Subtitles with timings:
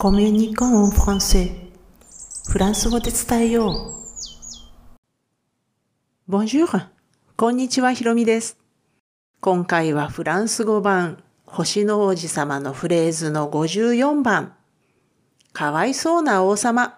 [0.00, 1.50] コミュニコンフランセ
[2.48, 3.96] フランス語で伝えよ
[6.28, 6.32] う。
[6.32, 6.86] Bonjour!
[7.36, 8.58] こんにちは、ひろみです。
[9.40, 14.54] 今回はフランス語版、星の王子様のフレーズの54番、
[15.52, 16.96] かわいそうな王様、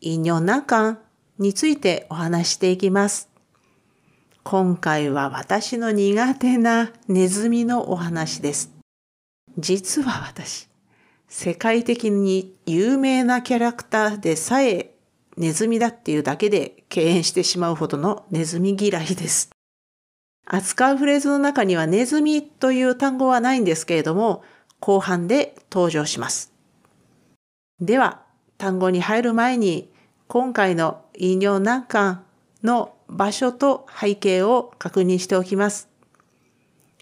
[0.00, 0.98] イニョナカン
[1.40, 3.28] についてお話していきます。
[4.44, 8.70] 今回は私の苦手なネズミのお話です。
[9.58, 10.65] 実は私、
[11.28, 14.94] 世界的に有名なキャラクターでさえ
[15.36, 19.50] ネズミだっていうだけで敬遠してしまうほどのネズミ嫌いです。
[20.46, 24.44] 扱うフレーズの中にはネズミという単語はないんですけれども、
[24.80, 26.52] 後半で登場します。
[27.80, 28.22] では、
[28.56, 29.92] 単語に入る前に、
[30.28, 32.24] 今回の引用難関
[32.62, 35.88] の場所と背景を確認しておきます。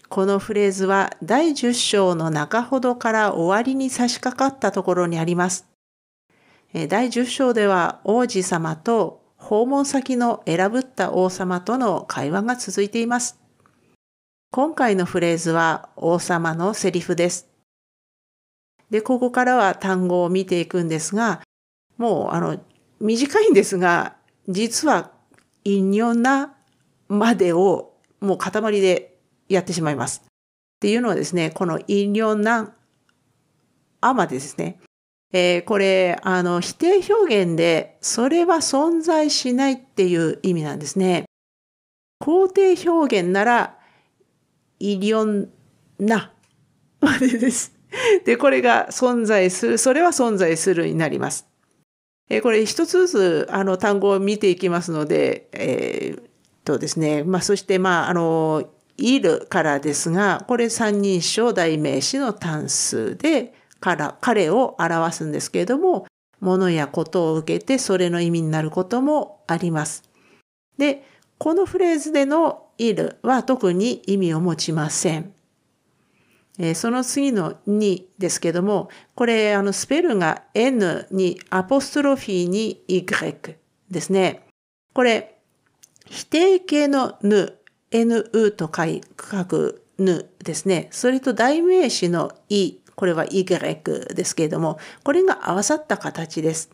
[0.09, 5.67] このフレーズは第10章の中ほどから終わりに差し掛かったところにあります。
[6.73, 13.39] 第10章では王子様と訪問先の選ぶった王様との会話が続いています。
[14.51, 17.47] 今回のフレーズは王様のセリフです。
[18.89, 21.41] で、ここからは単語を見ていくんですが、
[21.97, 22.59] もうあの、
[22.99, 24.15] 短いんですが、
[24.47, 25.11] 実は、
[25.63, 26.55] イニョナ
[27.07, 29.14] までをもう塊で
[29.47, 30.23] やってしまいます。
[30.25, 30.27] っ
[30.79, 32.73] ていうのはですね、この飲料難、
[34.01, 34.79] あまでですね。
[35.33, 41.25] えー、これ、あの、否定表現で、それは存在しないっていう意味なんですね。
[42.23, 43.77] 肯定表現なら、
[44.79, 45.49] イリオン
[45.99, 46.31] な
[47.01, 47.73] までです。
[48.25, 51.47] で、これが存在する、それは存在するになります。
[52.29, 56.21] えー、これ一つずつ、あの、単語を見ていきますので、えー、
[56.63, 66.07] とですね、まあ、そして、まあ、あの、いるからですが、これ三人称代名詞の単数で、から彼を表すんですけれども、
[66.39, 70.03] 物やことを受けてそれの意味になることもあります。
[70.77, 71.03] で、
[71.37, 75.33] このフレーズでのいるは特に意味を持ちません。
[76.57, 83.05] えー、その次のにですけども、これあのスペルが n にアポストロフィーに y
[83.89, 84.47] ですね。
[84.93, 85.37] これ
[86.05, 87.57] 否定形のぬ
[88.03, 90.87] nu と書くぬですね。
[90.91, 96.69] それと代名詞のい、これは y ですけれども、これが合わさった形です。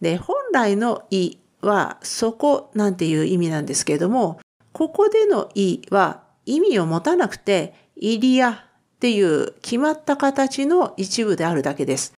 [0.00, 4.40] で、本来のいはそこなんていう意味なんですけれども、
[4.72, 8.54] ここでのいは意味を持たなくて、イリアっ
[9.00, 12.14] ていう決まった形の一部であるだけです。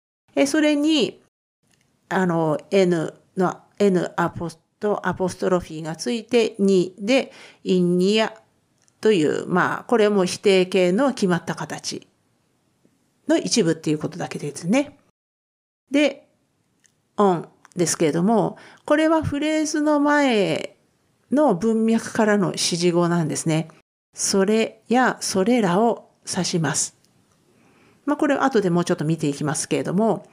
[0.47, 1.21] それに、
[2.09, 7.33] あの、n の n アポスとアポストロフィーがついて2で、
[7.65, 8.35] インニア
[9.01, 12.07] という、まあ、これも否定形の決まった形
[13.27, 14.99] の一部っていうことだけですね。
[15.91, 16.29] で、
[17.17, 20.77] オンですけれども、これはフレーズの前
[21.33, 23.69] の文脈からの指示語なんですね。
[24.15, 26.95] それやそれらを指します。
[28.05, 30.29] まあ、これは後でもうちょっと見ていきますけれども、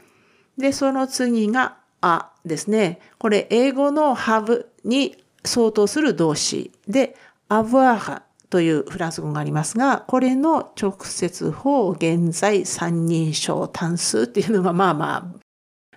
[0.57, 2.99] で、その次があですね。
[3.17, 7.15] これ英語の have に相当する動詞で
[7.49, 15.39] avoir というフランス語がありますが、これの直接法現在三人称単数っていうのがまあまあ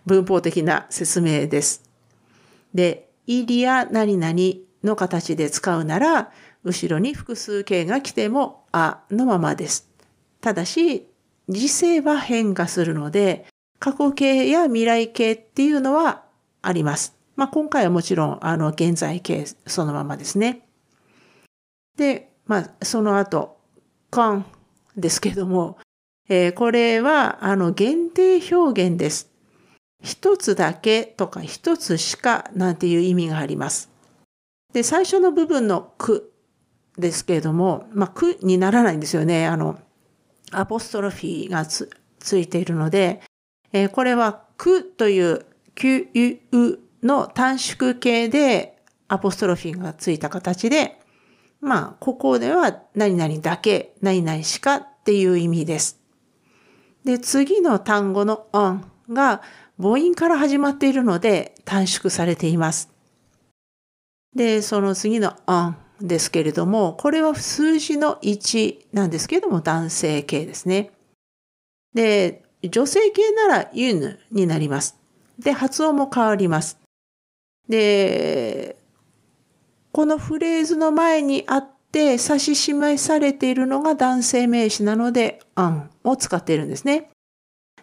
[0.07, 1.83] 文法的な説明です。
[2.73, 4.35] で、イリア何々
[4.85, 6.31] の形で使うなら、
[6.63, 9.89] 後ろに複数形が来てもあのままです。
[10.41, 11.07] ただし、
[11.49, 13.47] 時勢は変化するので、
[13.79, 16.25] 過去形や未来形っていうのは
[16.63, 17.17] あります。
[17.37, 20.67] まあ、今回はもちろん、あの、現在形そのままですね。
[21.97, 23.59] で、まあ、その後、
[24.11, 24.47] カン
[24.97, 25.79] ですけども、
[26.29, 29.31] えー、これは、あの、限定表現です。
[30.03, 33.91] 一つだけとか一つしかなんていう意味があります。
[34.73, 36.33] で、最初の部分のく
[36.99, 39.47] ですけれども、まあ、くにならないんですよね。
[39.47, 39.79] あの、
[40.53, 43.23] アポストロフィーがつついているので、
[43.75, 45.45] えー、これはくという
[45.75, 48.79] QU の短縮形で
[49.09, 51.01] アポストロフィーがついた形で、
[51.61, 56.01] まあ、ここでは何々だけ、何々しかっていう意味です。
[57.05, 59.43] で、次の単語の on が
[59.77, 62.91] 母音から始まっているので短縮されています。
[64.37, 70.93] で、その次の on ですけれども、これは数字の1なんですけれども男性形ですね。
[71.93, 74.97] で、女性形ならユヌになります。
[75.39, 76.79] で、発音も変わります。
[77.69, 78.77] で、
[79.93, 87.11] このフレーズの前にあって指し示されているのが男性名詞なので、アンを使っているんですね。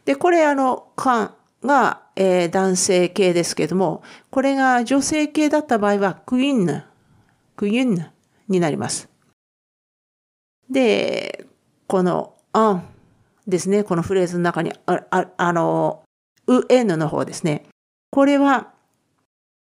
[0.06, 1.34] で、これあの、カン
[1.64, 6.84] が、えー、男性系ですけども、これが女性系だった場合は、クインヌ、
[7.56, 8.12] クインヌ
[8.48, 9.10] になります。
[10.70, 11.46] で、
[11.88, 12.88] この、アン
[13.48, 16.04] ですね、このフレーズの中にあ、ああの、
[16.48, 17.66] う、えぬの方ですね。
[18.12, 18.74] これは、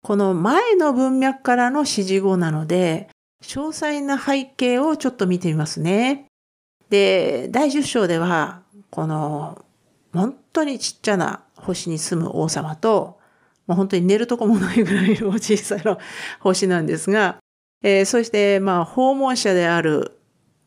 [0.02, 3.08] この前の文脈からの指示語なので、
[3.42, 6.26] 詳細な背景をちょっと見てみますね。
[6.90, 9.64] で、第10章では、この、
[10.12, 13.18] 本当にちっちゃな星に住む王様と、
[13.66, 15.98] もう本当に寝るとこもないぐらいの小さな
[16.40, 17.38] 星なんですが、
[17.82, 20.18] えー、そして、まあ、訪問者である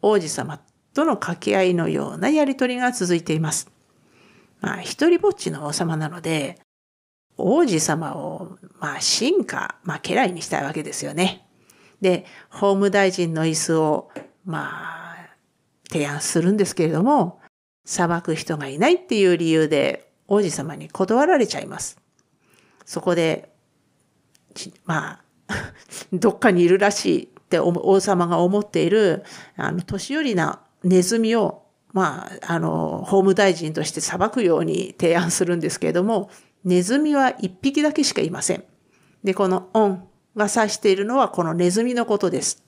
[0.01, 0.59] 王子様
[0.95, 3.69] との掛け合いのようなやりとりが続いています。
[4.61, 6.57] まあ、一人ぼっちの王様なので、
[7.37, 11.45] 王子様を、まあ、進化、まあ、家来にしたいわけですよね。
[11.99, 14.09] で、法務大臣の椅子を、
[14.45, 15.35] まあ、
[15.91, 17.41] 提案するんですけれども、
[17.83, 21.99] 裁く人がいないっていう理由で王子様に断られちゃいます。
[22.85, 23.49] そこで、
[24.85, 25.19] ま
[25.49, 25.53] あ、
[26.13, 29.25] どっかにいるらしいって王様が思っている、
[29.57, 36.29] あの、年寄りなネズミを、まあ、あの、法務大臣として裁くように提案するんですけれども、
[36.63, 38.63] ネズミは一匹だけしかいません。
[39.23, 42.63] で、このオンが指しているのはこのネズミのことです。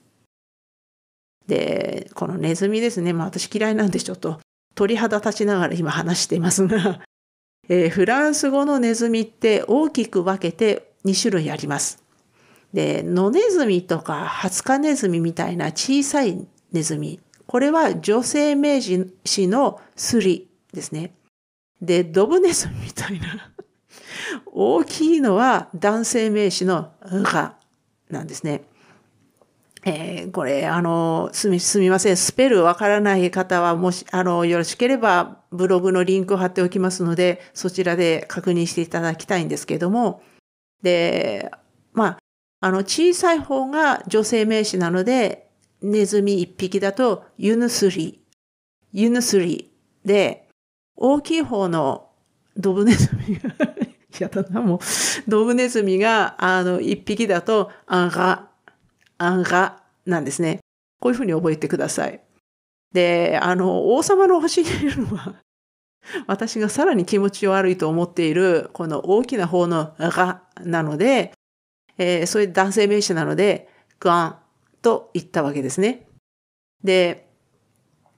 [1.48, 3.14] で、このネズミですね。
[3.14, 4.40] まあ私嫌いなんでちょっと
[4.76, 7.02] 鳥肌立ちながら今話していますが、
[7.70, 12.04] えー、フランス語のネズミって大きく分けて2種類あります。
[12.74, 17.20] で、野ネズミとかハツカネズミみたいな小さいネズミ。
[17.48, 21.14] これは女性名詞のスリですね。
[21.82, 23.52] で、ドブネズミみたいな
[24.48, 27.56] 大きいのは男性名詞のが
[28.10, 28.64] なんですね。
[29.86, 32.18] えー、これ、あの、すみ、すみません。
[32.18, 40.22] スペルわからない方は、もし、あの、よろしければ、ブログのリンクを貼っておきますので、そちらで確認していただきたいんですけども、
[40.84, 41.50] で、
[41.94, 42.18] まあ、
[42.60, 45.47] あの、小さい方が女性名詞なので、
[45.82, 48.24] ネズミ一匹だと、ユヌスリ、
[48.94, 49.72] ユヌスリ。
[50.04, 50.48] で、
[50.96, 52.10] 大きい方の
[52.56, 53.52] ドブネズミが
[54.20, 54.80] やだな、もう、
[55.28, 58.48] ドブネズミが、あの、一匹だと、アンガ。
[59.20, 60.60] アンガなんですね。
[61.00, 62.22] こういうふうに覚えてください。
[62.94, 65.36] で、あの、王様の星にいるのは、
[66.26, 71.34] 私がさらに気持ち悪いと思っている、この大きな方のがなので、
[71.98, 73.70] えー、そういう男性名詞なので、
[74.00, 74.40] ガン。
[74.88, 76.08] と言ったわけですね。
[76.82, 77.28] で、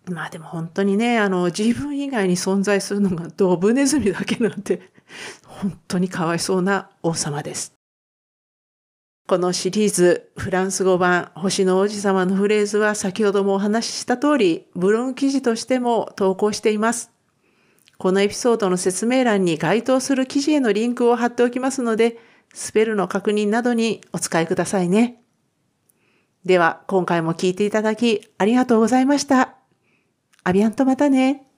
[0.06, 4.92] まあでも本当にね、あの、自分以外に存在するのがドブネズミだけなんて、
[5.48, 7.74] 本当にかわいそうな王様です。
[9.28, 17.12] このシリーズフランス語版星の王子様のフレーズは先ほどもお話しした通りブログ記事としても投稿しています。
[17.98, 22.20] このエピソードの説明欄に該当する記事へのリンクを貼っておきますので
[22.54, 25.22] スペルの確認などにお使いくださいね。
[26.46, 29.56] では今回も聞いていただきありがとうございました。
[30.44, 31.49] アビアンとまたね。